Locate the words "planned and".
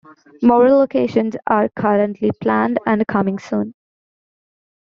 2.41-3.05